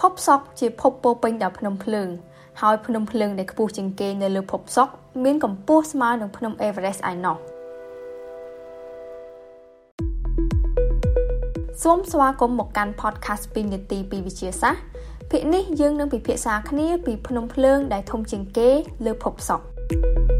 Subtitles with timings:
[0.00, 2.08] ភពសុក្រជាភពពោពេញដោយភ្នំភ្លើង
[2.60, 4.92] ហើយភ្នំភ្លើងដែលខ្ពស់ជាងគេនៅលើភពសុក្រ
[5.24, 7.36] មានកម្ពស់ស្មើនឹងភ្នំ Everest ឯណោះ
[11.82, 14.82] សូមស្វាគមន៍មកកាន់ podcast 2នាទីពីវិទ្យាសាស្ត្រ
[15.30, 18.70] ភាគនេះយើងនឹងពិភាក្សាគ្នាពីភ្នំភ្លើងដែលធំជាងគេ
[19.04, 20.35] លើភពសុក្រ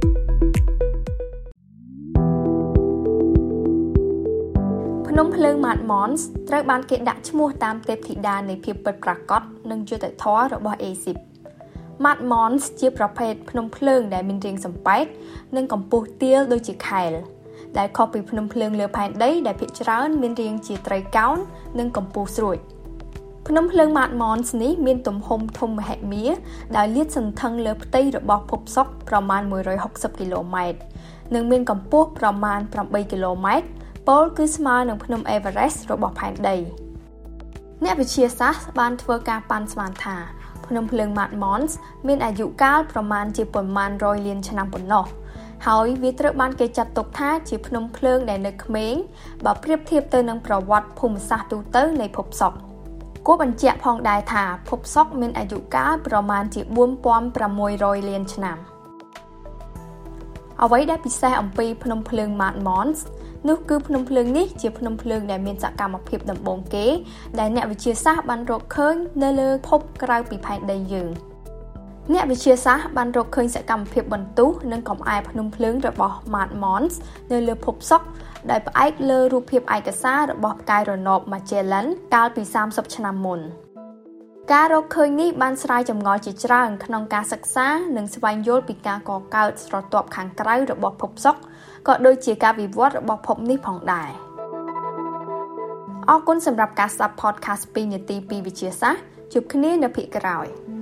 [5.18, 11.16] ភ្នំភ្លើង Mount Mons ត្រូវបានគេដាក់ឈ្មោះតាមទេពធីតានៃភាពពិតប្រាកដនិងយុត្តិធម៌របស់អេស៊ីប
[12.04, 15.06] Mount Mons ជាប្រភេទភ្នំភ្លើងដែលមានរាងសំប៉ែត
[15.56, 17.10] និងកម្ពស់ទាលដូចជាខែល
[17.78, 21.36] ដែលខុសពីភ្នំភ្លើងលើផែនដីដែលភាគច្រើនមានរាងជាត្រីកោណ
[21.78, 22.58] និងកម្ពស់ស្រួច
[23.48, 26.24] ភ្នំភ្លើង Mount Mons នេះមានទំហំធំមហិមា
[26.77, 29.42] ដែលលាតសន្ធឹងលើផ្ទៃរបស់ភពសុក្រប្រមាណ
[29.80, 30.78] 160គីឡូម៉ែត្រ
[31.34, 33.69] និងមានកម្ពស់ប្រមាណ8គីឡូម៉ែត្រ
[34.09, 36.56] ពលគឺស្មើនឹងភ្នំ Everest របស់ផែនដី
[37.84, 40.16] អ្នកវិទ្យាសាស្ត្របានធ្វើការប៉ាន់ស្មានថា
[40.66, 41.72] ភ្នំភ្លើង Mount Mons
[42.06, 45.05] មានអាយុកាលប្រមាណជាប៉ុន្មានរយលានឆ្នាំប៉ុណ្ណោះ
[45.67, 48.95] ហើយវាត្រូវបានគេចាត់ទុកថាជាភ្នំភ្លើងដែលនៅក្មេង
[49.45, 52.58] បើប្រៀបធៀបទៅនឹងប្រវត្តិភូមិសាស្ត្រទូទៅនៃភពសុក្រ
[53.27, 56.61] គួរបញ្ជាក់ផងដែរថាភពសុក្រមានអាយុកាលប្រមាណជា
[57.34, 58.58] 4600លានឆ្នាំ
[60.64, 63.00] អ្វីដែលពិសេសអំពីភ្នំភ្លើង Mount Mons
[63.48, 66.86] នោះគឺភ្នំភ្លើងនេះជាភ្នំភ្លើងដែលមានសកម្មភាពដំបូងគេ
[67.38, 71.10] ដែលអ្នកវិទ្យាសាស្ត្របានរកឃើញនៅលើភពក្រៅពីផែនដីយើង
[72.12, 76.94] អ្នកវិទ្យាសាស្ត្របានរកឃើញសកម្មភាពបន្ទុះនិងកំអែភ្នំភ្លើងរបស់ Mount Mons
[77.32, 78.06] នៅលើភពសុក្រ
[78.50, 83.40] ដោយផ្អែកលើរូបភាពឯកសាររបស់ផ្កាយរណប Magellan កាលពី30ឆ្នាំមុន
[84.52, 87.66] ការរកឃើញនេះបានស្រាយចម្ងល់ជាច្រើនក្នុងការសិក្សា
[87.97, 91.41] និងស្វែងយល់ពីការកកើតស្រទាប់ខាងក្រៅរបស់ភពសុក្រ
[91.86, 94.11] ក៏ដូចជាការវិវត្តរបស់ភពនេះផងដែរ
[96.11, 99.02] អរគុណសម្រាប់ការស្ដាប់ podcast 2នាទីពីវិទ្យាសាស្ត្រ
[99.33, 100.48] ជួបគ្នានៅភាគក្រោយ។